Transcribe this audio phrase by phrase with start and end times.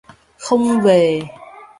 [0.37, 1.21] Không Về